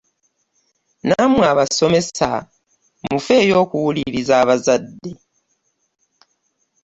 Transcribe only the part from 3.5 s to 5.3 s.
okuwuliriza abazadde.